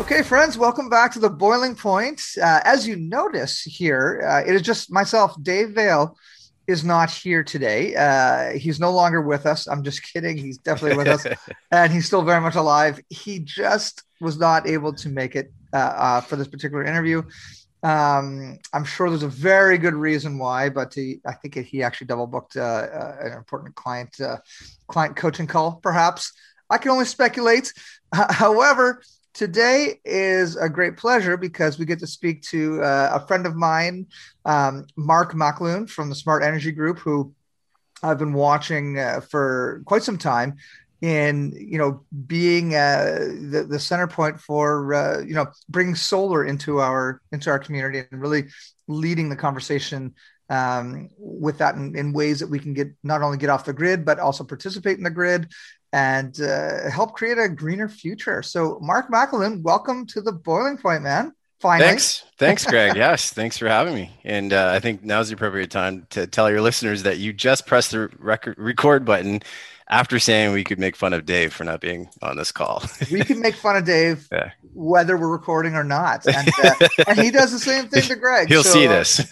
[0.00, 2.22] Okay, friends, welcome back to the Boiling Point.
[2.40, 6.16] Uh, as you notice here, uh, it is just myself, Dave Vale,
[6.68, 7.96] is not here today.
[7.96, 9.66] Uh, he's no longer with us.
[9.66, 10.36] I'm just kidding.
[10.36, 11.26] He's definitely with us,
[11.72, 13.00] and he's still very much alive.
[13.10, 17.24] He just was not able to make it uh, uh, for this particular interview.
[17.82, 22.06] Um, I'm sure there's a very good reason why, but he, I think he actually
[22.06, 24.16] double booked uh, an important client
[24.86, 26.32] client coaching call, perhaps.
[26.70, 27.72] I can only speculate.
[28.12, 29.02] however,
[29.38, 33.54] today is a great pleasure because we get to speak to uh, a friend of
[33.54, 34.04] mine,
[34.44, 37.32] um, Mark McAloon from the Smart Energy Group, who
[38.02, 40.56] I've been watching uh, for quite some time
[41.02, 43.18] in you know being uh,
[43.50, 48.02] the, the center point for uh, you know bringing solar into our into our community
[48.10, 48.48] and really
[48.88, 50.12] leading the conversation
[50.50, 53.72] um, with that in, in, ways that we can get not only get off the
[53.72, 55.48] grid but also participate in the grid
[55.92, 58.42] and uh, help create a greener future.
[58.42, 61.32] So, Mark McAloon, welcome to the Boiling Point, man.
[61.60, 61.88] Finally.
[61.88, 62.24] Thanks.
[62.38, 62.96] Thanks, Greg.
[62.96, 63.32] yes.
[63.32, 64.12] Thanks for having me.
[64.22, 67.66] And uh, I think now's the appropriate time to tell your listeners that you just
[67.66, 69.42] pressed the record, record button
[69.88, 72.84] after saying we could make fun of Dave for not being on this call.
[73.10, 74.52] we can make fun of Dave yeah.
[74.72, 76.26] whether we're recording or not.
[76.26, 78.48] And, uh, and, he does the same thing to Greg.
[78.48, 79.26] He'll so, see this.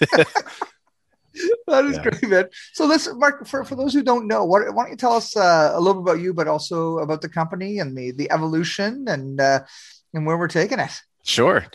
[1.66, 2.02] that is yeah.
[2.02, 2.44] great, man.
[2.72, 5.36] So let's, Mark, for, for those who don't know, what, why don't you tell us
[5.36, 9.06] uh, a little bit about you, but also about the company and the, the evolution
[9.08, 9.60] and, uh,
[10.14, 10.92] and where we're taking it?
[11.22, 11.66] Sure.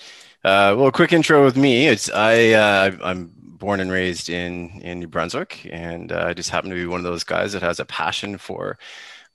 [0.44, 1.88] Uh, well, a quick intro with me.
[1.88, 2.52] It's I.
[2.52, 6.76] Uh, I'm born and raised in in New Brunswick, and uh, I just happen to
[6.76, 8.80] be one of those guys that has a passion for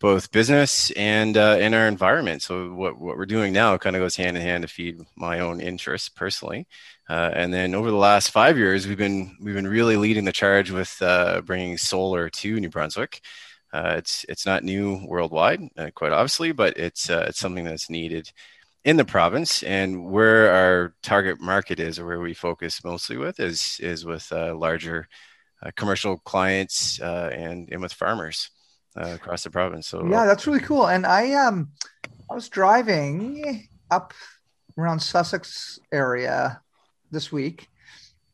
[0.01, 2.43] both business and uh, in our environment.
[2.43, 5.39] So what what we're doing now kind of goes hand in hand to feed my
[5.39, 6.67] own interests personally.
[7.09, 10.33] Uh, and then over the last five years, we've been we've been really leading the
[10.33, 13.21] charge with uh, bringing solar to New Brunswick.
[13.73, 17.89] Uh, it's it's not new worldwide, uh, quite obviously, but it's uh, it's something that's
[17.91, 18.33] needed
[18.85, 19.63] in the province.
[19.63, 24.31] And where our target market is, or where we focus mostly with, is is with
[24.33, 25.09] uh, larger
[25.77, 28.51] commercial clients and and with farmers
[28.97, 29.87] across the province.
[29.87, 30.89] So yeah, that's really cool.
[30.89, 31.71] And I um
[32.31, 34.13] I was driving up
[34.77, 36.61] around Sussex area
[37.11, 37.69] this week,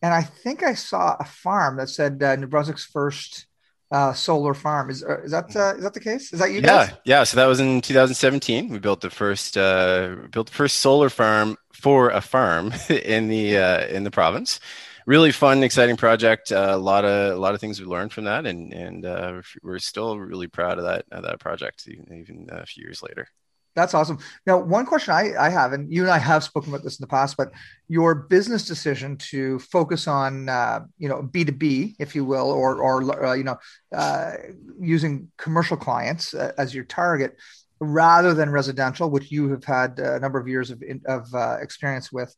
[0.02, 3.46] and I think I saw a farm that said uh, New Brunswick's first
[3.92, 4.90] uh, solar farm.
[4.90, 6.32] Is uh, is that uh, is that the case?
[6.32, 6.56] Is that you?
[6.56, 6.92] Yeah, guys?
[7.04, 7.24] yeah.
[7.24, 8.68] So that was in 2017.
[8.68, 13.58] We built the first uh, built the first solar farm for a farm in the
[13.58, 14.60] uh, in the province.
[15.04, 16.52] Really fun, exciting project.
[16.52, 19.42] Uh, a lot of a lot of things we learned from that, and and uh,
[19.62, 23.28] we're still really proud of that of that project, even, even a few years later.
[23.74, 24.18] That's awesome.
[24.46, 27.02] Now, one question I, I have, and you and I have spoken about this in
[27.02, 27.52] the past, but
[27.88, 32.50] your business decision to focus on, uh, you know, B two B, if you will,
[32.50, 33.58] or or uh, you know,
[33.96, 34.32] uh,
[34.78, 37.36] using commercial clients uh, as your target
[37.80, 42.12] rather than residential, which you have had a number of years of of uh, experience
[42.12, 42.34] with.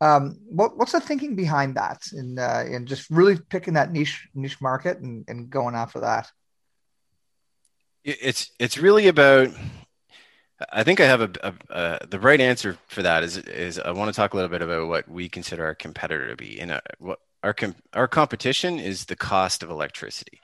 [0.00, 4.28] Um, what, what's the thinking behind that, in uh, in just really picking that niche
[4.34, 6.30] niche market and, and going after that?
[8.04, 9.48] It's it's really about
[10.72, 14.08] I think I have a, a, the right answer for that is is I want
[14.08, 16.80] to talk a little bit about what we consider our competitor to be, and uh,
[16.98, 20.40] what our com- our competition is the cost of electricity.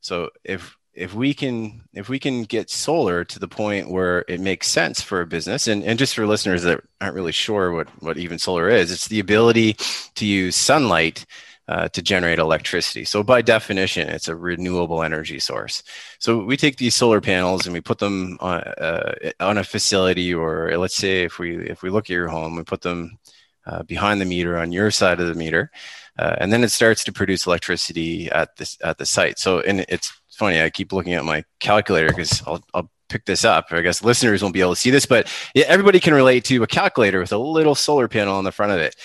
[0.00, 4.40] So if if we can if we can get solar to the point where it
[4.40, 7.88] makes sense for a business, and, and just for listeners that aren't really sure what
[8.02, 9.76] what even solar is, it's the ability
[10.14, 11.24] to use sunlight
[11.68, 13.04] uh, to generate electricity.
[13.04, 15.82] So by definition, it's a renewable energy source.
[16.18, 20.34] So we take these solar panels and we put them on, uh, on a facility,
[20.34, 23.18] or let's say if we if we look at your home, we put them
[23.66, 25.70] uh, behind the meter on your side of the meter,
[26.18, 29.38] uh, and then it starts to produce electricity at this at the site.
[29.38, 33.44] So and it's funny, I keep looking at my calculator because I'll, I'll pick this
[33.44, 33.66] up.
[33.70, 36.62] I guess listeners won't be able to see this, but yeah, everybody can relate to
[36.62, 38.96] a calculator with a little solar panel on the front of it.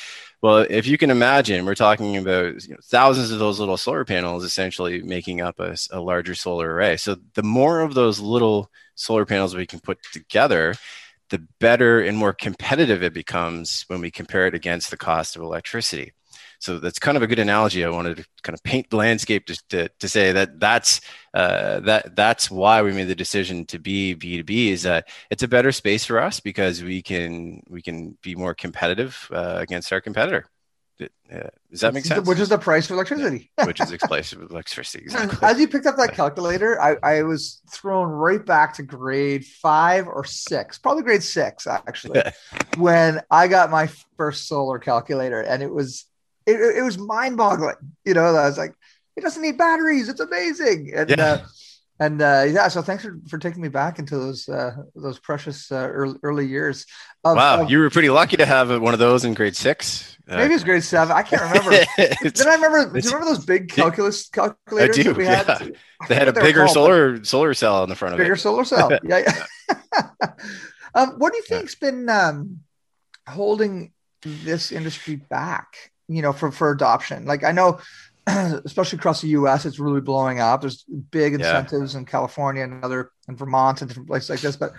[0.41, 4.05] Well, if you can imagine, we're talking about you know, thousands of those little solar
[4.05, 6.95] panels essentially making up a, a larger solar array.
[6.95, 10.75] So the more of those little solar panels we can put together,
[11.29, 15.41] the better and more competitive it becomes when we compare it against the cost of
[15.41, 16.13] electricity.
[16.59, 17.83] So that's kind of a good analogy.
[17.85, 20.99] I wanted to kind of paint the landscape to, to, to say that that's
[21.33, 25.47] uh, that that's why we made the decision to be B2B is that it's a
[25.47, 30.01] better space for us because we can we can be more competitive uh, against our
[30.01, 30.45] competitor.
[31.01, 32.27] Uh, does that make sense?
[32.27, 33.49] Which is the price of electricity.
[33.63, 35.05] Which is expensive with electricity.
[35.05, 35.47] Exactly.
[35.47, 40.07] As you picked up that calculator, I, I, was thrown right back to grade five
[40.07, 42.21] or six, probably grade six actually,
[42.77, 46.05] when I got my first solar calculator, and it was
[46.49, 47.75] it, it was mind boggling.
[48.05, 48.73] You know, I was like,
[49.15, 50.09] it doesn't need batteries.
[50.09, 50.91] It's amazing.
[50.95, 51.23] And yeah.
[51.23, 51.45] uh,
[52.01, 55.69] and uh, yeah, so thanks for, for taking me back into those uh, those precious
[55.69, 56.85] uh, early, early years.
[57.25, 60.17] Of, wow, of, you were pretty lucky to have one of those in grade six.
[60.25, 61.15] Uh, maybe it's grade seven.
[61.15, 61.71] I can't remember.
[61.97, 62.93] Did I remember?
[62.93, 65.45] Do you remember those big calculus calculators I do, we had?
[65.47, 65.67] Yeah.
[66.07, 68.35] They had a bigger called, solar solar cell on the front of bigger it.
[68.35, 68.91] Bigger solar cell.
[69.03, 69.33] yeah.
[69.69, 70.29] yeah.
[70.95, 71.91] um, what do you think's yeah.
[71.91, 72.59] been um,
[73.27, 73.91] holding
[74.21, 75.91] this industry back?
[76.09, 77.25] You know, for for adoption.
[77.25, 77.79] Like I know
[78.65, 80.61] especially across the U.S., it's really blowing up.
[80.61, 81.99] There's big incentives yeah.
[81.99, 84.55] in California and other in Vermont and different places like this.
[84.55, 84.73] But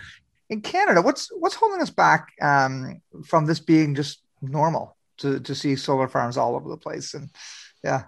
[0.49, 5.55] in Canada, what's what's holding us back um, from this being just normal to to
[5.55, 7.15] see solar farms all over the place?
[7.15, 7.31] And
[7.83, 8.05] yeah.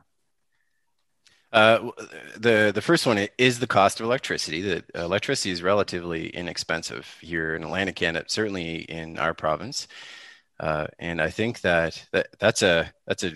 [1.52, 1.90] Uh,
[2.36, 4.62] the the first one is the cost of electricity.
[4.62, 9.86] The electricity is relatively inexpensive here in Atlantic Canada, certainly in our province,
[10.60, 13.32] uh, and I think that, that that's a that's a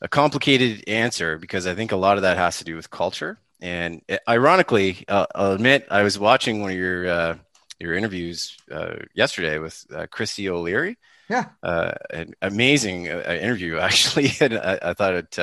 [0.00, 3.38] a complicated answer because I think a lot of that has to do with culture.
[3.60, 7.36] And ironically, uh, I'll admit I was watching one of your uh,
[7.78, 10.98] your interviews uh, yesterday with uh, Kristy O'Leary.
[11.28, 15.38] Yeah, uh, an amazing uh, interview actually, and I, I thought it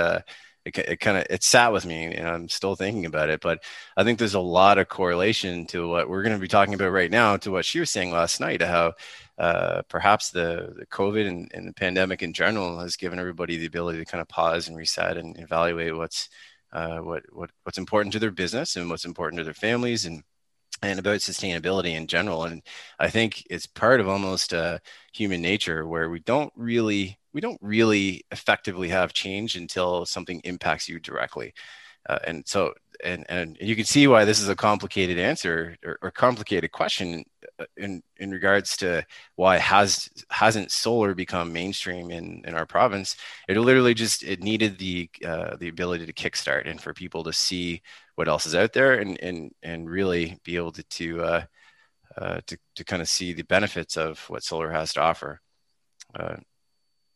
[0.66, 3.64] it, it kind of it sat with me and i'm still thinking about it but
[3.96, 6.92] i think there's a lot of correlation to what we're going to be talking about
[6.92, 8.94] right now to what she was saying last night how
[9.40, 13.66] uh, perhaps the, the covid and, and, the pandemic in general has given everybody the
[13.66, 16.30] ability to kind of pause and reset and evaluate what's
[16.74, 20.24] uh, what, what what's important to their business and what's important to their families and
[20.82, 22.46] and about sustainability in general.
[22.46, 22.62] And
[23.00, 24.80] I think it's part of almost uh,
[25.14, 30.90] human nature where we don't really we don't really effectively have change until something impacts
[30.90, 31.54] you directly.
[32.08, 36.00] Uh, and so and and you can see why this is a complicated answer or,
[36.02, 37.24] or complicated question
[37.78, 43.16] in in regards to why has hasn't solar become mainstream in in our province
[43.48, 47.34] it literally just it needed the uh, the ability to kickstart and for people to
[47.34, 47.82] see
[48.16, 51.44] what else is out there and and and really be able to to uh,
[52.18, 55.40] uh, to, to kind of see the benefits of what solar has to offer
[56.16, 56.36] uh,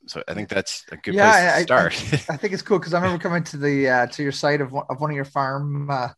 [0.06, 1.94] so I think that's a good yeah, place to start.
[1.94, 4.32] I, I, I think it's cool because I remember coming to the uh, to your
[4.32, 6.10] site of one, of one of your farm uh,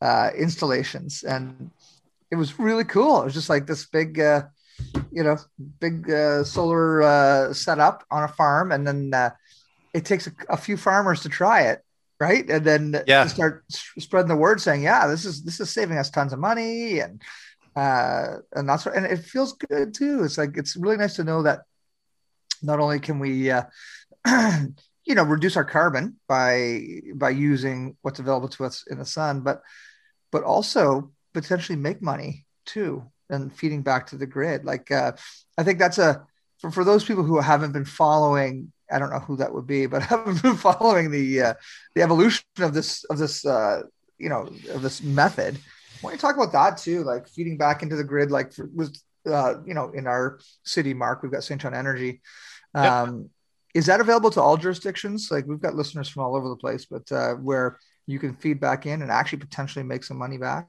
[0.00, 1.70] uh, installations, and
[2.30, 3.20] it was really cool.
[3.20, 4.42] It was just like this big, uh,
[5.12, 5.36] you know,
[5.80, 9.32] big uh, solar uh, setup on a farm, and then
[9.92, 11.82] it takes a, a, few farmers to try it,
[12.18, 12.48] right?
[12.50, 13.26] And then yeah.
[13.26, 16.98] start spreading the word, saying, "Yeah, this is this is saving us tons of money,"
[16.98, 17.22] and
[17.76, 20.24] uh, and that's and it feels good too.
[20.24, 21.60] It's like it's really nice to know that
[22.62, 23.64] not only can we uh,
[25.04, 26.82] you know reduce our carbon by
[27.14, 29.62] by using what's available to us in the sun but
[30.32, 35.12] but also potentially make money too and feeding back to the grid like uh,
[35.58, 36.24] i think that's a
[36.58, 39.86] for, for those people who haven't been following i don't know who that would be
[39.86, 41.54] but haven't been following the uh,
[41.94, 43.82] the evolution of this of this uh,
[44.18, 45.58] you know of this method
[46.00, 48.68] why don't you talk about that too like feeding back into the grid like for,
[48.74, 52.20] was uh, you know in our city mark we've got Saint John Energy
[52.74, 53.30] um, yep.
[53.74, 55.30] Is that available to all jurisdictions?
[55.30, 58.60] Like we've got listeners from all over the place, but uh, where you can feed
[58.60, 60.68] back in and actually potentially make some money back.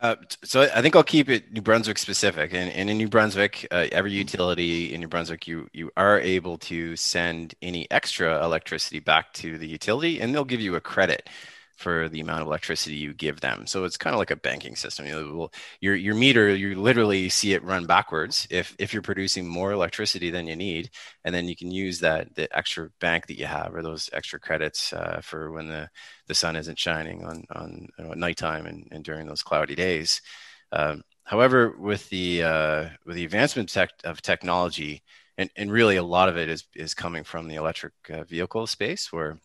[0.00, 3.66] Uh, so I think I'll keep it New Brunswick specific, and, and in New Brunswick,
[3.70, 9.00] uh, every utility in New Brunswick, you you are able to send any extra electricity
[9.00, 11.30] back to the utility, and they'll give you a credit
[11.76, 13.66] for the amount of electricity you give them.
[13.66, 15.06] So it's kind of like a banking system.
[15.06, 19.46] You know, your your meter, you literally see it run backwards if if you're producing
[19.46, 20.90] more electricity than you need,
[21.24, 24.40] and then you can use that the extra bank that you have or those extra
[24.40, 25.88] credits uh, for when the
[26.26, 29.74] the sun isn't shining on on you know, at nighttime and, and during those cloudy
[29.74, 30.20] days.
[30.72, 35.02] Um, however, with the uh, with the advancement tech, of technology,
[35.38, 38.66] and, and really a lot of it is is coming from the electric uh, vehicle
[38.66, 39.38] space where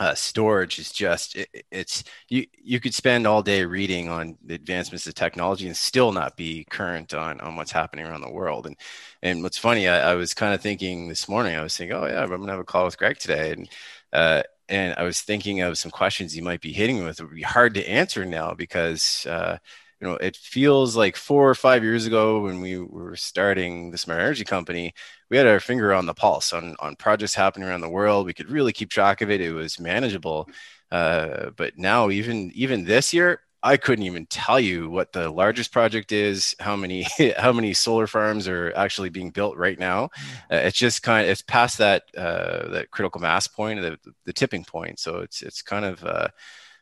[0.00, 4.54] uh, storage is just it, it's you you could spend all day reading on the
[4.54, 8.66] advancements of technology and still not be current on on what's happening around the world.
[8.66, 8.76] And
[9.22, 12.06] and what's funny I, I was kind of thinking this morning I was thinking oh
[12.06, 13.52] yeah I'm gonna have a call with Greg today.
[13.52, 13.68] And
[14.12, 17.20] uh, and I was thinking of some questions you might be hitting with.
[17.20, 19.58] It would be hard to answer now because uh,
[20.00, 23.98] you know, it feels like four or five years ago when we were starting the
[23.98, 24.94] smart energy company,
[25.30, 28.26] we had our finger on the pulse on on projects happening around the world.
[28.26, 29.40] We could really keep track of it.
[29.40, 30.48] It was manageable.
[30.90, 35.72] Uh, but now, even even this year, I couldn't even tell you what the largest
[35.72, 37.06] project is, how many
[37.38, 40.10] how many solar farms are actually being built right now.
[40.50, 40.56] Mm.
[40.56, 44.32] Uh, it's just kind of it's past that uh, that critical mass point, the, the
[44.32, 45.00] tipping point.
[45.00, 46.28] So it's it's kind of uh,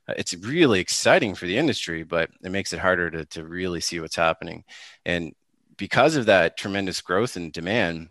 [0.08, 4.00] it's really exciting for the industry, but it makes it harder to to really see
[4.00, 4.64] what's happening.
[5.04, 5.34] And
[5.76, 8.10] because of that tremendous growth and demand,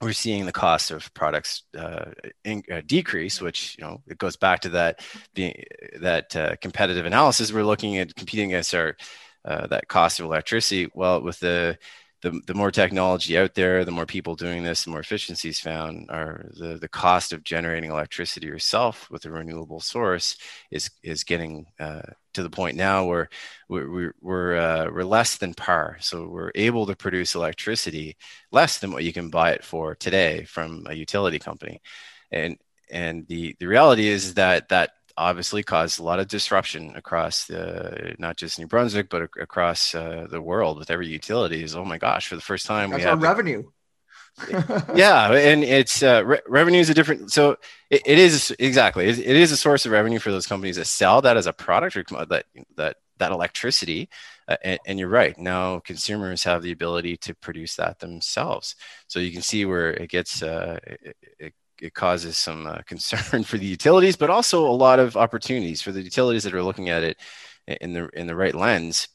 [0.00, 2.10] we're seeing the cost of products uh,
[2.44, 5.00] in, uh, decrease, which you know it goes back to that
[5.34, 5.64] being
[6.00, 7.52] that uh, competitive analysis.
[7.52, 8.96] We're looking at competing against our
[9.44, 10.90] uh, that cost of electricity.
[10.94, 11.78] Well, with the
[12.24, 16.10] the, the more technology out there, the more people doing this, the more efficiencies found.
[16.10, 20.36] Are the the cost of generating electricity yourself with a renewable source
[20.70, 22.00] is is getting uh,
[22.32, 23.28] to the point now where
[23.68, 25.98] we're we're uh, we're less than par.
[26.00, 28.16] So we're able to produce electricity
[28.50, 31.82] less than what you can buy it for today from a utility company,
[32.32, 32.56] and
[32.90, 38.16] and the the reality is that that obviously caused a lot of disruption across the,
[38.18, 41.62] not just New Brunswick, but across uh, the world with every utility.
[41.62, 43.64] Is oh my gosh, for the first time That's we have revenue.
[44.94, 47.30] yeah, and it's uh, re- revenue is a different.
[47.30, 47.56] So
[47.90, 50.86] it, it is exactly it, it is a source of revenue for those companies that
[50.86, 54.08] sell that as a product or that that that electricity.
[54.46, 55.38] Uh, and, and, you're right.
[55.38, 58.76] Now consumers have the ability to produce that themselves.
[59.06, 63.44] So you can see where it gets uh, it, it it causes some uh, concern
[63.44, 66.88] for the utilities, but also a lot of opportunities for the utilities that are looking
[66.88, 67.18] at it
[67.66, 69.08] in the in the right lens,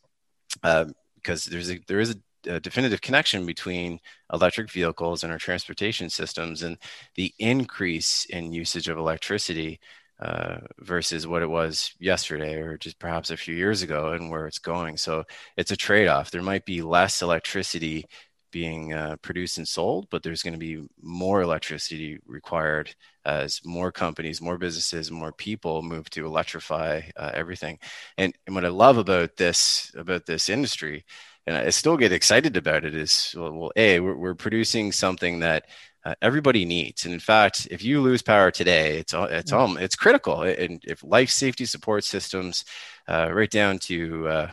[0.64, 0.86] uh,
[1.16, 4.00] because there's a there is a, a, definitive connection between
[4.34, 6.78] electric vehicles and our transportation systems and
[7.16, 9.80] the increase in usage of electricity
[10.20, 14.48] uh, versus what it was yesterday or just perhaps a few years ago and where
[14.48, 14.98] it's going.
[14.98, 15.24] So
[15.56, 16.32] it's a trade off.
[16.32, 18.06] There might be less electricity
[18.52, 22.94] being uh, produced and sold, but there's going to be more electricity required
[23.26, 27.80] as more companies, more businesses, more people move to electrify uh, everything.
[28.18, 31.06] And, and what I love about this about this industry,
[31.46, 35.40] and I still get excited about it, is well, well a we're, we're producing something
[35.40, 35.66] that
[36.06, 37.06] uh, everybody needs.
[37.06, 40.42] And in fact, if you lose power today, it's all it's um, it's critical.
[40.44, 42.66] And if life safety support systems,
[43.08, 44.52] uh, right down to uh,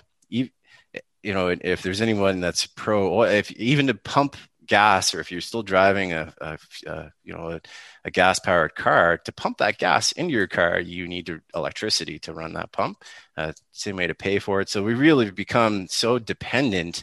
[1.27, 5.41] you know, if there's anyone that's pro, if even to pump gas, or if you're
[5.41, 7.61] still driving a, a, a you know a,
[8.05, 12.33] a gas powered car, to pump that gas into your car, you need electricity to
[12.33, 13.03] run that pump.
[13.37, 14.69] Uh, same way to pay for it.
[14.69, 17.03] So we really become so dependent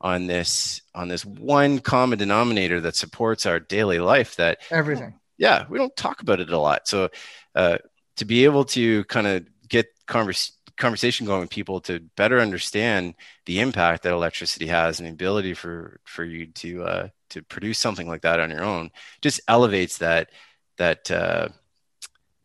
[0.00, 5.14] on this on this one common denominator that supports our daily life that everything.
[5.38, 6.88] Yeah, we don't talk about it a lot.
[6.88, 7.08] So
[7.54, 7.78] uh,
[8.16, 13.14] to be able to kind of get conversation conversation going with people to better understand
[13.46, 17.78] the impact that electricity has and the ability for for you to uh, to produce
[17.78, 20.30] something like that on your own just elevates that
[20.78, 21.48] that uh,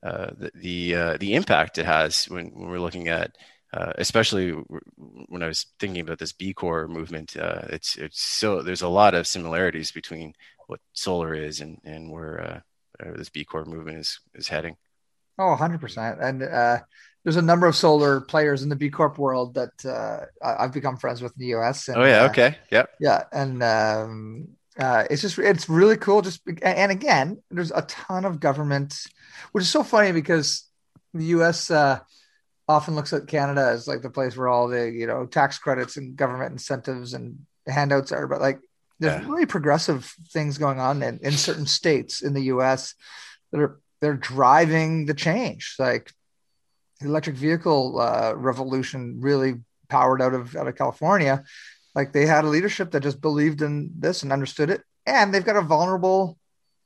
[0.04, 3.36] uh, the the, uh, the impact it has when, when we're looking at
[3.74, 8.62] uh, especially when I was thinking about this B Corp movement, uh, it's it's so
[8.62, 10.34] there's a lot of similarities between
[10.68, 12.64] what solar is and and where
[13.18, 14.78] this B Corp movement is is heading.
[15.38, 16.24] Oh, 100%.
[16.24, 16.42] And
[17.26, 20.96] there's a number of solar players in the B Corp world that uh, I've become
[20.96, 21.88] friends with in the US.
[21.88, 26.22] And, oh yeah, uh, okay, yep, yeah, and um, uh, it's just it's really cool.
[26.22, 29.02] Just and again, there's a ton of government,
[29.52, 30.70] which is so funny because
[31.16, 32.00] the US uh,
[32.68, 35.98] often looks at Canada as like the place where all the you know tax credits
[35.98, 38.60] and government incentives and handouts are, but like
[39.00, 39.28] there's yeah.
[39.28, 42.94] really progressive things going on in, in certain states in the US
[43.52, 45.76] that are they're driving the change.
[45.80, 46.12] Like
[47.02, 49.56] electric vehicle uh, revolution really
[49.90, 51.44] powered out of out of California.
[51.94, 55.46] Like they had a leadership that just believed in this and understood it, and they've
[55.46, 56.38] got a vulnerable,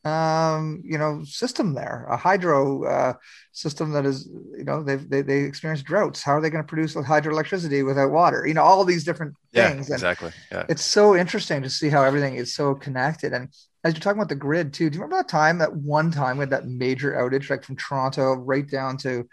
[0.05, 3.13] um, you know, system there, a hydro uh,
[3.51, 6.21] system that is, you know, they've they they experience droughts.
[6.21, 8.45] How are they going to produce hydroelectricity without water?
[8.45, 9.89] You know, all these different things.
[9.89, 10.31] Yeah, exactly.
[10.51, 10.65] Yeah.
[10.69, 13.33] It's so interesting to see how everything is so connected.
[13.33, 13.49] And
[13.83, 16.37] as you're talking about the grid too, do you remember that time that one time
[16.37, 19.27] we had that major outage, like from Toronto right down to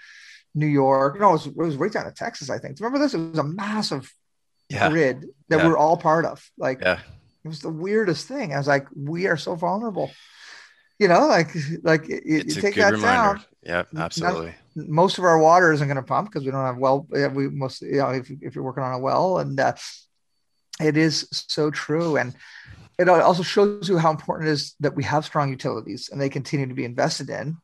[0.57, 1.21] New York.
[1.21, 2.81] No, it was, it was right down to Texas, I think.
[2.81, 3.15] Remember this?
[3.15, 4.13] It was a massive
[4.69, 4.89] yeah.
[4.89, 5.67] grid that yeah.
[5.67, 6.45] we're all part of.
[6.59, 6.99] Like, yeah.
[7.45, 8.55] it was the weirdest thing.
[8.55, 10.11] I was like, we are so vulnerable.
[10.99, 13.39] You know, like, like you, you take that reminder.
[13.39, 13.45] down.
[13.63, 14.55] Yeah, absolutely.
[14.75, 17.07] Not, most of our water isn't going to pump because we don't have well.
[17.11, 19.75] We most, you know, if, if you're working on a well, and uh,
[20.81, 22.17] it is so true.
[22.17, 22.35] And
[22.99, 26.31] it also shows you how important it is that we have strong utilities and they
[26.31, 27.59] continue to be invested in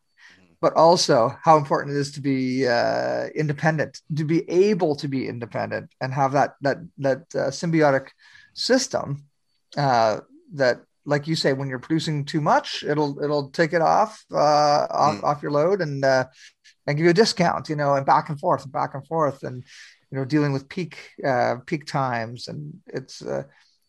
[0.62, 5.26] but also how important it is to be uh, independent, to be able to be
[5.26, 8.11] independent, and have that that that uh, symbiotic
[8.54, 9.25] system
[9.76, 10.21] uh,
[10.54, 14.87] that, like you say, when you're producing too much, it'll it'll take it off uh,
[14.88, 15.25] off mm.
[15.25, 16.26] off your load and uh,
[16.87, 19.42] and give you a discount, you know, and back and forth and back and forth,
[19.42, 19.64] and
[20.12, 23.21] you know, dealing with peak uh, peak times, and it's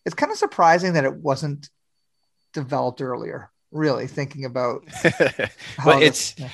[0.05, 1.69] it's kind of surprising that it wasn't
[2.51, 4.83] developed earlier really thinking about
[5.83, 6.49] but it's yeah.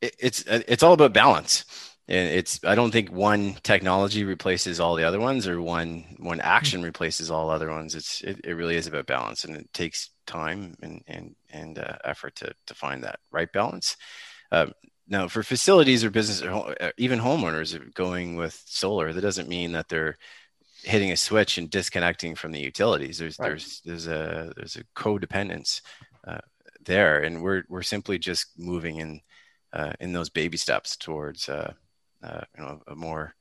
[0.00, 1.64] it's it's all about balance.
[2.10, 6.40] And it's i don't think one technology replaces all the other ones or one one
[6.40, 7.94] action replaces all other ones.
[7.94, 11.96] It's it, it really is about balance and it takes time and and and uh,
[12.04, 13.96] effort to to find that right balance.
[14.52, 14.72] Um,
[15.06, 19.72] now for facilities or business or uh, even homeowners going with solar that doesn't mean
[19.72, 20.16] that they're
[20.82, 23.18] hitting a switch and disconnecting from the utilities.
[23.18, 23.48] There's right.
[23.48, 25.80] there's there's a there's a codependence
[26.26, 26.38] uh,
[26.88, 29.20] there, and we're we're simply just moving in
[29.72, 31.72] uh, in those baby steps towards uh,
[32.24, 33.34] uh, you know a more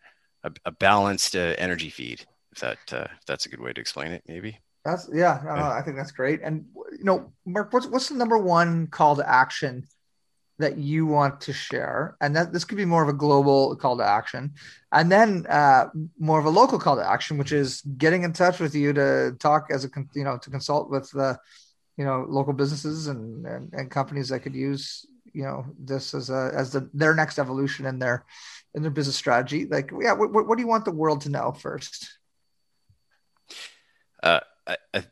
[0.44, 2.24] a, a balanced uh, energy feed.
[2.52, 4.60] If that uh, if that's a good way to explain it, maybe.
[4.86, 6.42] That's yeah, no, I think that's great.
[6.44, 9.86] And you know, Mark, what's what's the number one call to action
[10.60, 12.16] that you want to share?
[12.22, 14.54] And that this could be more of a global call to action,
[14.92, 15.88] and then uh,
[16.18, 19.36] more of a local call to action, which is getting in touch with you to
[19.40, 21.38] talk as a you know to consult with the
[21.98, 26.30] you know local businesses and, and, and companies that could use you know this as
[26.30, 28.26] a as the their next evolution in their
[28.76, 31.52] in their business strategy like yeah what, what do you want the world to know
[31.52, 32.18] first
[34.24, 34.40] uh,
[34.94, 35.04] I,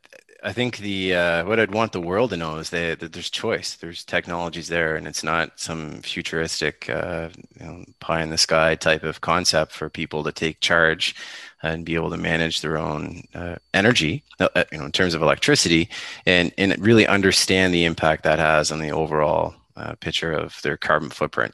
[0.43, 3.31] I think the uh, what I'd want the world to know is that, that there's
[3.31, 3.75] choice.
[3.75, 8.75] There's technologies there, and it's not some futuristic, uh, you know, pie in the sky
[8.75, 11.15] type of concept for people to take charge
[11.63, 15.13] and be able to manage their own uh, energy, uh, uh, you know, in terms
[15.13, 15.89] of electricity,
[16.25, 20.77] and and really understand the impact that has on the overall uh, picture of their
[20.77, 21.53] carbon footprint.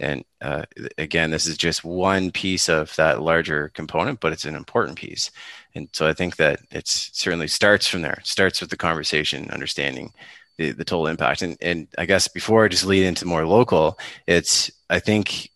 [0.00, 0.64] And uh,
[0.96, 5.30] again, this is just one piece of that larger component, but it's an important piece.
[5.74, 8.18] And so I think that it certainly starts from there.
[8.20, 10.12] It starts with the conversation, understanding
[10.56, 11.42] the, the total impact.
[11.42, 15.50] And, and I guess before I just lead into more local, it's, I think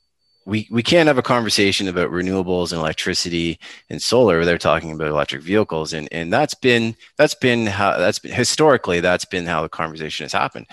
[0.47, 3.59] we, we can't have a conversation about renewables and electricity
[3.89, 5.93] and solar without talking about electric vehicles.
[5.93, 10.25] And, and that's been, that's been how, that's been historically, that's been how the conversation
[10.25, 10.67] has happened.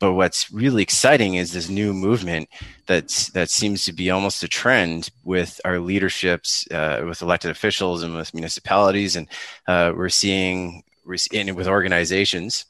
[0.00, 2.48] But what's really exciting is this new movement
[2.86, 8.02] that's that seems to be almost a trend with our leaderships, uh, with elected officials
[8.02, 9.28] and with municipalities, and
[9.68, 12.66] uh, we're seeing we're seeing with organizations,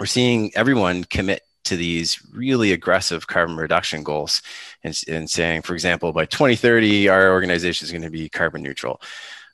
[0.00, 4.42] we're seeing everyone commit to these really aggressive carbon reduction goals
[4.84, 9.00] and, and saying, for example, by 2030, our organization is going to be carbon neutral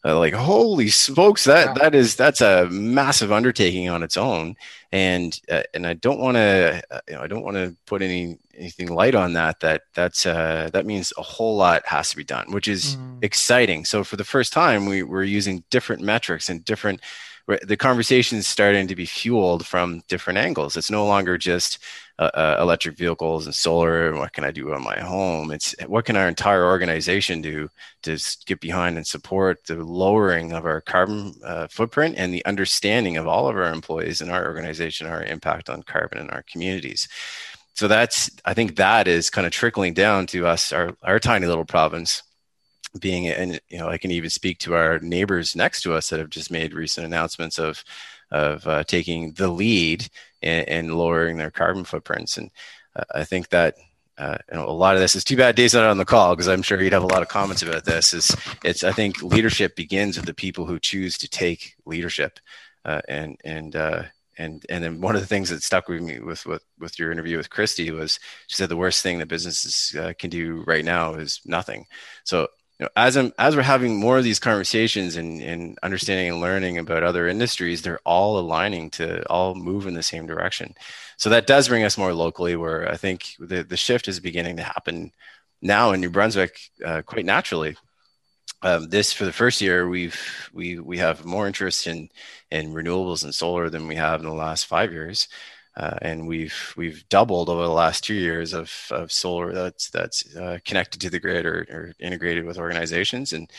[0.04, 1.74] uh, like holy smokes that wow.
[1.74, 4.54] that is that's a massive undertaking on its own
[4.92, 8.02] and uh, and i don't want to uh, you know i don't want to put
[8.02, 12.16] any anything light on that that that's uh that means a whole lot has to
[12.16, 13.18] be done which is mm.
[13.22, 17.00] exciting so for the first time we we're using different metrics and different
[17.46, 20.76] the conversation is starting to be fueled from different angles.
[20.76, 21.78] It's no longer just
[22.18, 25.50] uh, uh, electric vehicles and solar and what can I do on my home.
[25.50, 27.68] It's what can our entire organization do
[28.04, 33.16] to get behind and support the lowering of our carbon uh, footprint and the understanding
[33.16, 37.08] of all of our employees in our organization, our impact on carbon in our communities.
[37.74, 41.46] So that's I think that is kind of trickling down to us, our our tiny
[41.46, 42.22] little province
[43.00, 46.20] being and you know i can even speak to our neighbors next to us that
[46.20, 47.84] have just made recent announcements of
[48.30, 50.08] of uh, taking the lead
[50.42, 52.50] in, lowering their carbon footprints and
[52.96, 53.74] uh, i think that
[54.16, 56.34] uh, you know, a lot of this is too bad Dave's not on the call
[56.34, 58.14] because I'm sure he'd have a lot of comments about this.
[58.14, 62.38] Is it's I think leadership begins with the people who choose to take leadership,
[62.84, 64.04] uh, and and uh,
[64.38, 67.10] and and then one of the things that stuck with me with with, with your
[67.10, 70.84] interview with Kristy was she said the worst thing that businesses uh, can do right
[70.84, 71.86] now is nothing.
[72.24, 76.28] So you know, as I'm as we're having more of these conversations and, and understanding
[76.28, 80.74] and learning about other industries, they're all aligning to all move in the same direction.
[81.16, 84.56] So that does bring us more locally, where I think the the shift is beginning
[84.56, 85.12] to happen
[85.62, 87.76] now in New Brunswick uh, quite naturally.
[88.62, 92.08] Um, this for the first year, we've we we have more interest in
[92.50, 95.28] in renewables and solar than we have in the last five years.
[95.76, 100.36] Uh, and we've we've doubled over the last two years of, of solar that's that's
[100.36, 103.50] uh, connected to the grid or, or, integrated with organizations, and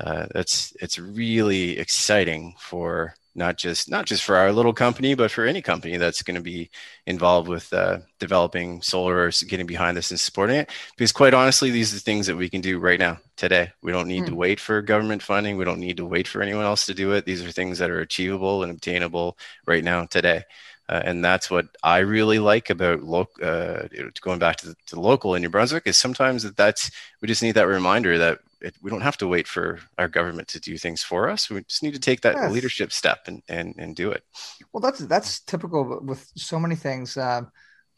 [0.00, 5.30] uh, that's it's really exciting for not just not just for our little company, but
[5.30, 6.70] for any company that's going to be
[7.06, 10.70] involved with uh, developing solar or getting behind this and supporting it.
[10.96, 13.72] Because quite honestly, these are things that we can do right now, today.
[13.82, 14.26] We don't need mm.
[14.26, 14.38] to hmm.
[14.38, 15.56] wait for government funding.
[15.56, 17.24] We don't need to wait for anyone else to do it.
[17.24, 20.42] These are things that are achievable and obtainable right now, today.
[20.88, 23.44] Uh, and that's what I really like about local.
[23.44, 23.88] Uh,
[24.20, 26.90] going back to the, to the local in New Brunswick is sometimes that that's
[27.20, 30.48] we just need that reminder that it, we don't have to wait for our government
[30.48, 31.50] to do things for us.
[31.50, 32.52] We just need to take that yes.
[32.52, 34.24] leadership step and, and and do it.
[34.72, 37.50] Well, that's that's typical with so many things um,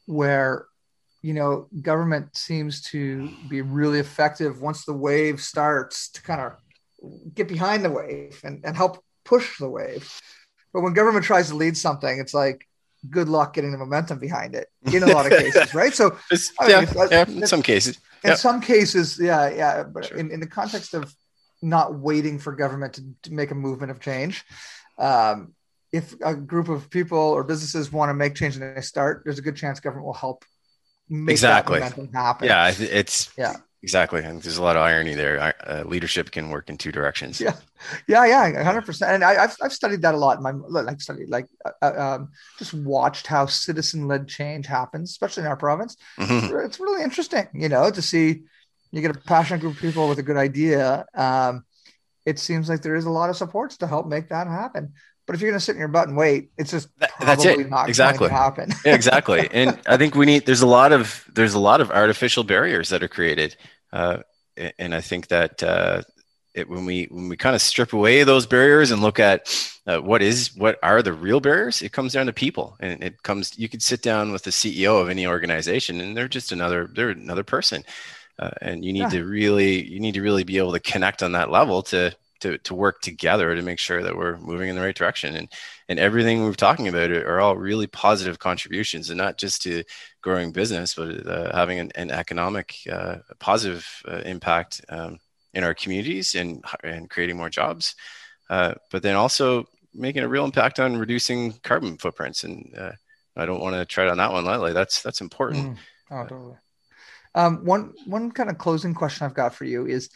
[0.06, 0.66] where
[1.22, 6.52] you know government seems to be really effective once the wave starts to kind of
[7.34, 10.20] get behind the wave and, and help push the wave.
[10.72, 12.66] But when government tries to lead something, it's like
[13.10, 15.94] good luck getting the momentum behind it in a lot of cases, right?
[15.94, 16.16] So,
[16.66, 19.82] yeah, mean, yeah, in some cases, in some cases, yeah, yeah.
[19.82, 20.18] But sure.
[20.18, 21.14] in, in the context of
[21.62, 24.44] not waiting for government to, to make a movement of change,
[24.98, 25.54] um,
[25.92, 29.38] if a group of people or businesses want to make change and they start, there's
[29.38, 30.44] a good chance government will help
[31.08, 31.78] make exactly.
[31.80, 32.48] that momentum happen.
[32.48, 33.56] Yeah, it's yeah.
[33.84, 35.54] Exactly, and there's a lot of irony there.
[35.66, 37.38] Uh, leadership can work in two directions.
[37.38, 37.54] Yeah,
[38.08, 39.12] yeah, yeah, hundred percent.
[39.12, 40.38] And I, have I've studied that a lot.
[40.38, 45.10] In my like studied like uh, uh, um, just watched how citizen led change happens,
[45.10, 45.98] especially in our province.
[46.18, 46.56] Mm-hmm.
[46.64, 48.44] It's really interesting, you know, to see
[48.90, 51.04] you get a passionate group of people with a good idea.
[51.12, 51.66] Um,
[52.24, 54.94] it seems like there is a lot of supports to help make that happen.
[55.26, 57.44] But if you're going to sit in your butt and wait, it's just that, that's
[57.44, 57.58] it.
[57.86, 58.28] exactly.
[58.28, 58.70] happen.
[58.84, 59.48] yeah, exactly.
[59.52, 60.44] And I think we need.
[60.44, 63.56] There's a lot of there's a lot of artificial barriers that are created
[63.94, 64.18] uh,
[64.78, 66.02] and I think that uh,
[66.52, 69.48] it, when we when we kind of strip away those barriers and look at
[69.86, 73.22] uh, what is what are the real barriers, it comes down to people, and it
[73.22, 73.56] comes.
[73.56, 77.10] You could sit down with the CEO of any organization, and they're just another they're
[77.10, 77.84] another person,
[78.38, 79.08] uh, and you need yeah.
[79.10, 82.58] to really you need to really be able to connect on that level to to,
[82.58, 85.34] to work together to make sure that we're moving in the right direction.
[85.34, 85.48] And
[85.88, 89.82] and everything we're talking about are all really positive contributions, and not just to
[90.20, 95.18] growing business, but uh, having an, an economic uh, positive uh, impact um,
[95.54, 97.94] in our communities and and creating more jobs.
[98.50, 102.44] Uh, but then also making a real impact on reducing carbon footprints.
[102.44, 102.92] And uh,
[103.36, 104.72] I don't want to tread on that one lightly.
[104.74, 105.66] That's that's important.
[105.66, 105.76] Mm.
[106.10, 106.56] Oh, totally.
[107.34, 110.10] Um, one one kind of closing question I've got for you is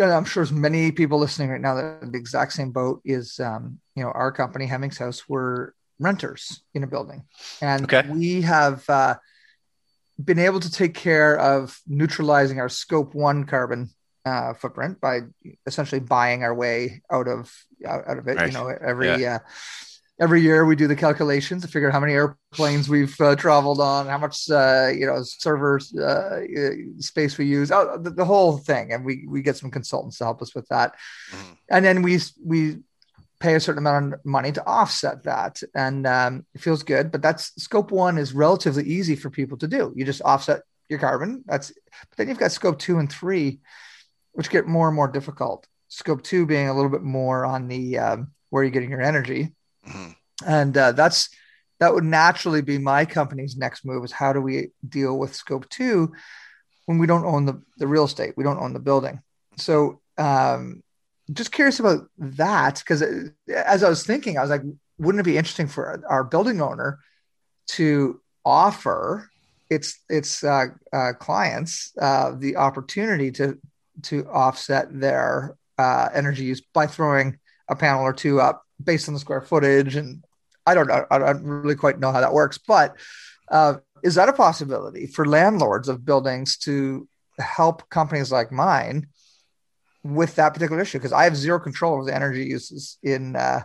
[0.00, 3.80] I'm sure there's many people listening right now that the exact same boat is, um,
[3.94, 7.24] you know, our company, Hemmings House, we're renters in a building.
[7.60, 8.08] And okay.
[8.08, 9.16] we have uh,
[10.22, 13.90] been able to take care of neutralizing our scope one carbon
[14.24, 15.20] uh, footprint by
[15.66, 17.52] essentially buying our way out of
[17.86, 18.36] out of it.
[18.36, 18.48] Right.
[18.48, 19.36] You know, every yeah.
[19.36, 19.38] uh,
[20.20, 23.80] every year we do the calculations to figure out how many airplanes we've uh, traveled
[23.80, 26.40] on, how much uh, you know server uh,
[26.98, 30.24] space we use, oh, the, the, whole thing, and we we get some consultants to
[30.24, 30.94] help us with that,
[31.30, 31.52] mm-hmm.
[31.70, 32.78] and then we we
[33.40, 37.10] pay a certain amount of money to offset that, and um, it feels good.
[37.10, 39.92] But that's scope one is relatively easy for people to do.
[39.94, 41.44] You just offset your carbon.
[41.46, 43.60] That's but then you've got scope two and three,
[44.32, 45.66] which get more and more difficult.
[45.88, 49.54] Scope two being a little bit more on the um, where you're getting your energy
[50.46, 51.30] And uh, that's
[51.80, 55.68] that would naturally be my company's next move is how do we deal with scope
[55.68, 56.12] two
[56.86, 59.20] when we don't own the, the real estate, we don't own the building.
[59.56, 60.82] So um,
[61.30, 64.62] just curious about that because uh, as I was thinking, I was like,
[64.98, 66.98] wouldn't it be interesting for our building owner
[67.68, 69.28] to offer
[69.68, 73.58] its its uh, uh, clients uh, the opportunity to
[74.04, 79.14] to offset their uh, energy use by throwing a panel or two up based on
[79.14, 79.96] the square footage.
[79.96, 80.24] And
[80.66, 82.96] I don't know, I don't really quite know how that works, but
[83.50, 89.06] uh, is that a possibility for landlords of buildings to help companies like mine
[90.04, 90.98] with that particular issue?
[90.98, 93.62] Because I have zero control over the energy uses in uh,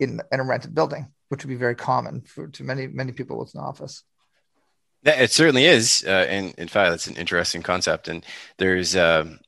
[0.00, 3.38] in, in a rented building, which would be very common for to many many people
[3.38, 4.02] with an office.
[5.04, 8.08] Yeah, it certainly is, uh, and in fact, that's an interesting concept.
[8.08, 8.24] And
[8.56, 9.38] there's um,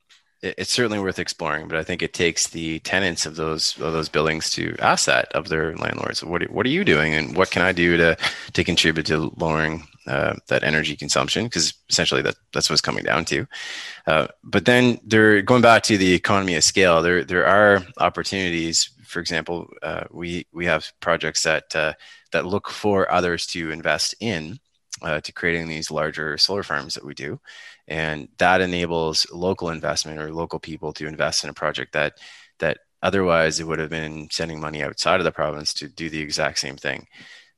[0.59, 4.09] it's certainly worth exploring, but I think it takes the tenants of those of those
[4.09, 6.23] buildings to ask that of their landlords.
[6.25, 8.17] What what are you doing, and what can I do to
[8.53, 11.45] to contribute to lowering uh, that energy consumption?
[11.45, 13.47] Because essentially that that's what it's coming down to.
[14.07, 17.03] Uh, but then they're going back to the economy of scale.
[17.03, 18.91] There there are opportunities.
[19.05, 21.93] For example, uh, we we have projects that uh,
[22.33, 24.59] that look for others to invest in
[25.03, 27.41] uh, to creating these larger solar farms that we do.
[27.89, 32.19] And that enables local investment or local people to invest in a project that
[32.59, 36.21] that otherwise it would have been sending money outside of the province to do the
[36.21, 37.07] exact same thing.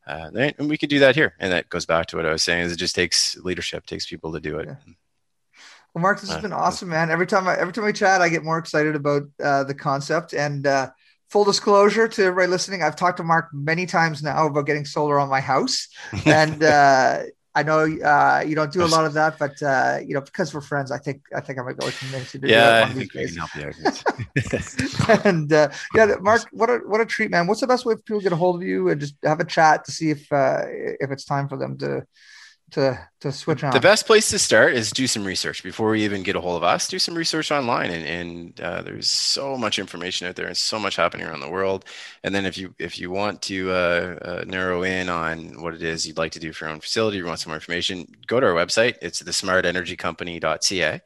[0.06, 1.34] Uh, and we could do that here.
[1.38, 4.06] And that goes back to what I was saying is it just takes leadership, takes
[4.06, 4.66] people to do it.
[4.66, 4.94] Yeah.
[5.94, 7.10] Well, Mark, this has uh, been awesome, man.
[7.10, 10.32] Every time I every time we chat, I get more excited about uh, the concept
[10.34, 10.90] and uh,
[11.28, 15.18] full disclosure to everybody listening, I've talked to Mark many times now about getting solar
[15.18, 15.88] on my house,
[16.26, 17.22] and uh,
[17.54, 20.52] I know uh, you don't do a lot of that, but uh, you know because
[20.52, 22.94] we're friends, I think I think I might go convince you to yeah, do I
[22.94, 25.24] think we can help you out.
[25.26, 27.46] and uh, yeah, Mark, what a what a treat, man!
[27.46, 29.40] What's the best way for people to get a hold of you and just have
[29.40, 32.06] a chat to see if uh, if it's time for them to
[32.72, 33.72] to to switch on?
[33.72, 36.56] The best place to start is do some research before we even get a hold
[36.56, 36.88] of us.
[36.88, 40.78] Do some research online, and, and uh, there's so much information out there and so
[40.78, 41.84] much happening around the world.
[42.24, 45.82] And then if you if you want to uh, uh, narrow in on what it
[45.82, 48.40] is you'd like to do for your own facility, you want some more information, go
[48.40, 48.96] to our website.
[49.02, 51.00] It's the smartenergycompany.ca,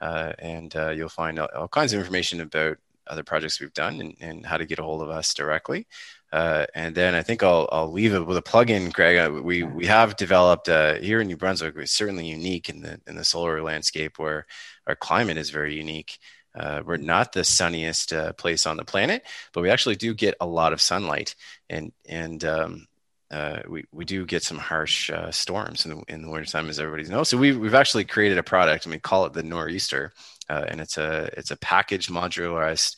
[0.00, 4.00] uh, and uh, you'll find all, all kinds of information about other projects we've done
[4.00, 5.86] and, and how to get a hold of us directly.
[6.34, 9.18] Uh, and then I think I'll, I'll leave it with a plug-in, Greg.
[9.18, 11.76] Uh, we we have developed uh, here in New Brunswick.
[11.76, 14.44] It's certainly unique in the in the solar landscape where
[14.88, 16.18] our climate is very unique.
[16.52, 20.34] Uh, we're not the sunniest uh, place on the planet, but we actually do get
[20.40, 21.36] a lot of sunlight,
[21.70, 22.88] and and um,
[23.30, 27.08] uh, we we do get some harsh storms in the in the wintertime, as everybody
[27.08, 27.28] knows.
[27.28, 30.10] So we we've actually created a product, and we call it the Nor'easter,
[30.48, 32.96] and it's a it's a packaged modularized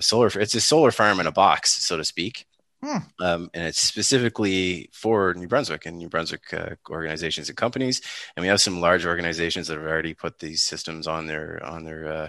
[0.00, 0.26] solar.
[0.26, 2.44] It's a solar farm in a box, so to speak.
[2.82, 2.98] Hmm.
[3.20, 8.00] Um, and it's specifically for New Brunswick and New Brunswick uh, organizations and companies.
[8.36, 11.84] And we have some large organizations that have already put these systems on their on
[11.84, 12.28] their uh,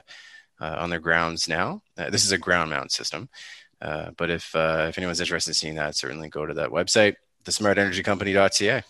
[0.59, 1.83] uh, on their grounds now.
[1.97, 3.29] Uh, this is a ground mount system,
[3.81, 7.15] uh, but if uh, if anyone's interested in seeing that, certainly go to that website,
[7.43, 8.81] thesmartenergycompany.ca.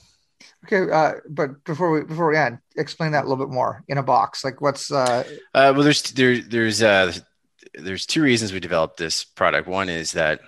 [0.65, 4.03] Okay, but before we before we end, explain that a little bit more in a
[4.03, 4.45] box.
[4.45, 9.67] Like what's well, there's there, there's there's two reasons we developed this product.
[9.67, 10.39] One is that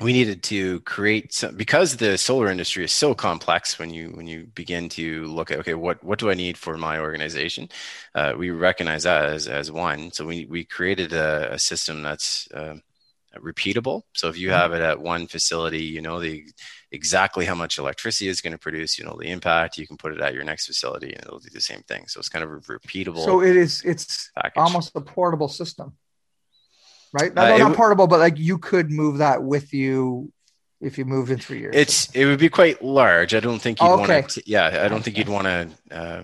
[0.00, 4.26] we needed to create some because the solar industry is so complex when you when
[4.26, 7.68] you begin to look at okay what what do i need for my organization?
[8.14, 10.10] Uh, we recognize that as, as one.
[10.12, 12.76] So we, we created a, a system that's uh,
[13.36, 14.02] repeatable.
[14.14, 14.56] So if you mm-hmm.
[14.56, 16.44] have it at one facility you know the
[16.90, 20.12] exactly how much electricity is going to produce you know the impact you can put
[20.12, 22.08] it at your next facility and it'll do the same thing.
[22.08, 24.54] So it's kind of a repeatable so it is it's package.
[24.56, 25.96] almost a portable system
[27.14, 27.32] right?
[27.34, 30.32] Not, uh, not portable, but like you could move that with you
[30.80, 31.74] if you moved in three years.
[31.74, 33.34] It's it would be quite large.
[33.34, 34.20] I don't think you'd oh, okay.
[34.20, 34.42] want to.
[34.44, 36.22] Yeah, I don't think you'd want to uh,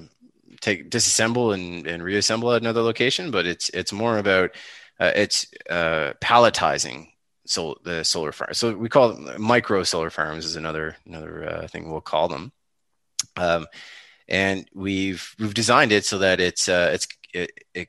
[0.61, 3.31] take disassemble and, and reassemble at another location.
[3.31, 4.51] But it's it's more about
[4.99, 7.07] uh, it's uh, palletizing
[7.47, 8.55] so the solar farm.
[8.55, 12.53] So we call them micro solar farms is another another uh, thing we'll call them.
[13.37, 13.67] Um,
[14.29, 17.89] and we've we've designed it so that it's uh, it's it, it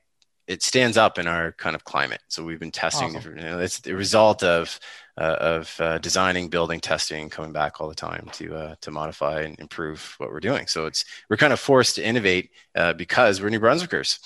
[0.52, 2.22] it stands up in our kind of climate.
[2.28, 3.16] So we've been testing.
[3.16, 3.38] Awesome.
[3.38, 4.80] You know, it's the result of
[5.18, 9.42] uh, of uh, designing, building, testing, coming back all the time to uh, to modify
[9.42, 10.68] and improve what we're doing.
[10.68, 14.20] So it's we're kind of forced to innovate uh, because we're New Brunswickers.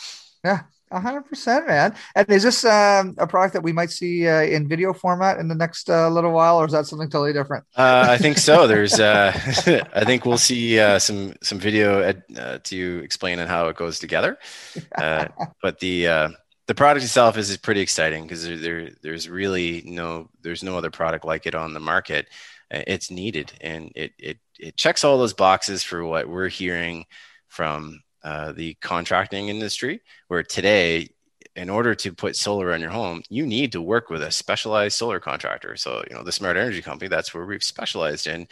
[0.44, 0.62] Yeah,
[1.02, 1.96] hundred percent, man.
[2.16, 5.48] And is this um, a product that we might see uh, in video format in
[5.48, 7.66] the next uh, little while, or is that something totally different?
[7.76, 8.68] Uh, I think so.
[8.68, 9.32] There's, uh,
[9.94, 13.76] I think we'll see uh, some some video ed, uh, to explain on how it
[13.76, 14.38] goes together.
[14.98, 16.36] but the
[16.68, 20.78] the product itself is, is pretty exciting because there, there there's really no there's no
[20.78, 22.28] other product like it on the market.
[22.72, 27.06] It's needed, and it it it checks all those boxes for what we're hearing
[27.48, 31.08] from uh, the contracting industry, where today,
[31.56, 34.98] in order to put solar on your home, you need to work with a specialized
[34.98, 35.78] solar contractor.
[35.78, 38.48] So, you know, the Smart Energy Company, that's where we've specialized in.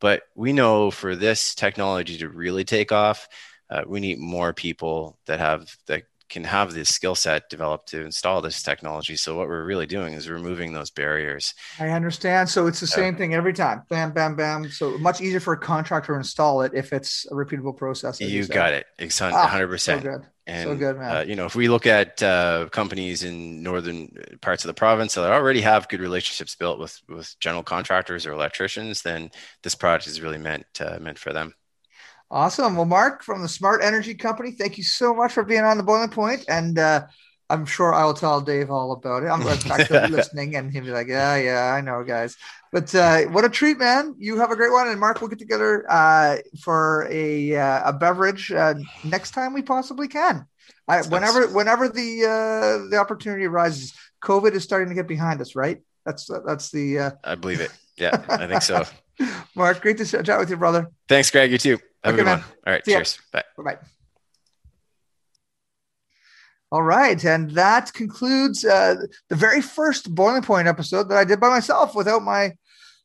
[0.00, 3.28] But we know for this technology to really take off,
[3.70, 8.04] uh, we need more people that have that can have this skill set developed to
[8.04, 9.16] install this technology.
[9.16, 11.54] So what we're really doing is removing those barriers.
[11.78, 12.48] I understand.
[12.48, 13.82] So it's the same thing every time.
[13.88, 14.68] Bam, bam, bam.
[14.70, 18.20] So much easier for a contractor to install it if it's a repeatable process.
[18.20, 18.86] You, you got it.
[18.98, 19.32] It's 100%.
[19.32, 20.26] Ah, so good.
[20.48, 21.16] And, so good, man.
[21.16, 24.10] Uh, you know, if we look at uh, companies in northern
[24.40, 28.32] parts of the province that already have good relationships built with with general contractors or
[28.32, 29.30] electricians, then
[29.62, 31.52] this product is really meant uh, meant for them.
[32.30, 32.76] Awesome.
[32.76, 35.82] Well, Mark from the Smart Energy Company, thank you so much for being on the
[35.82, 36.40] boiling.
[36.48, 37.06] And uh,
[37.48, 39.28] I'm sure I will tell Dave all about it.
[39.28, 42.36] I'm going to listening and he'll be like, yeah, yeah, I know, guys.
[42.70, 44.14] But uh, what a treat, man.
[44.18, 44.88] You have a great one.
[44.88, 49.62] And Mark, we'll get together uh, for a, uh, a beverage uh, next time we
[49.62, 50.46] possibly can.
[50.86, 55.54] I, whenever whenever the uh, the opportunity arises, COVID is starting to get behind us,
[55.54, 55.82] right?
[56.06, 56.98] That's that's the.
[56.98, 57.10] Uh...
[57.24, 57.70] I believe it.
[57.98, 58.84] Yeah, I think so.
[59.54, 60.88] Mark, great to chat with you, brother.
[61.08, 61.52] Thanks, Greg.
[61.52, 61.78] You too.
[62.04, 62.38] Have okay, a good man.
[62.38, 62.48] one.
[62.66, 62.84] All right.
[62.84, 63.18] See cheers.
[63.34, 63.42] Ya.
[63.56, 63.62] Bye.
[63.64, 63.78] Bye.
[66.70, 68.96] All right, and that concludes uh,
[69.30, 72.52] the very first Boiling Point episode that I did by myself without my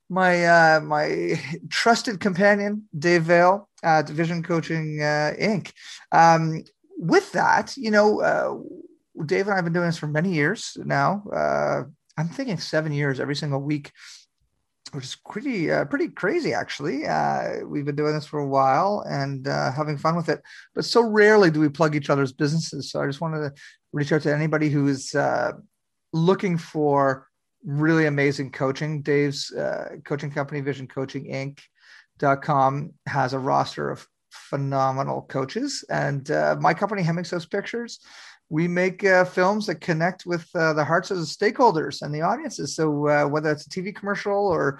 [0.09, 5.71] my uh, my trusted companion Dave Vale at Vision Coaching uh, Inc.
[6.11, 6.63] Um,
[6.97, 10.75] with that, you know, uh, Dave and I have been doing this for many years
[10.83, 11.23] now.
[11.33, 11.83] Uh,
[12.17, 13.91] I'm thinking seven years every single week,
[14.91, 17.07] which is pretty uh, pretty crazy actually.
[17.07, 20.41] Uh, we've been doing this for a while and uh, having fun with it,
[20.75, 22.91] but so rarely do we plug each other's businesses.
[22.91, 23.53] So I just wanted to
[23.91, 25.53] reach out to anybody who is uh,
[26.11, 27.27] looking for
[27.63, 29.01] really amazing coaching.
[29.01, 31.59] Dave's uh, coaching company, Vision Coaching Inc.
[32.19, 37.99] dot com has a roster of phenomenal coaches, and uh, my company, Hemmings House Pictures
[38.53, 42.21] we make uh, films that connect with uh, the hearts of the stakeholders and the
[42.21, 42.75] audiences.
[42.75, 44.77] So uh, whether it's a TV commercial or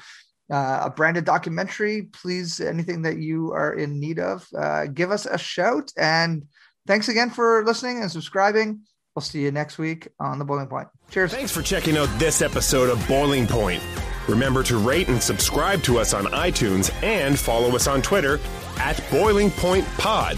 [0.52, 5.26] uh, a branded documentary, please anything that you are in need of, uh, give us
[5.26, 5.92] a shout.
[5.98, 6.46] And
[6.86, 8.82] thanks again for listening and subscribing.
[9.16, 10.90] We'll see you next week on the Boiling Point.
[11.10, 11.34] Cheers.
[11.34, 13.82] Thanks for checking out this episode of Boiling Point.
[14.28, 18.40] Remember to rate and subscribe to us on iTunes and follow us on Twitter
[18.78, 20.38] at Boiling Point Pod.